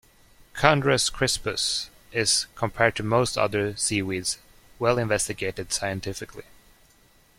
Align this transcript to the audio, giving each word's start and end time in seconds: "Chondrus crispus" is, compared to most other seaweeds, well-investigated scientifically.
"Chondrus 0.55 1.11
crispus" 1.13 1.91
is, 2.11 2.47
compared 2.55 2.95
to 2.95 3.03
most 3.03 3.37
other 3.37 3.75
seaweeds, 3.75 4.39
well-investigated 4.79 5.71
scientifically. 5.71 6.45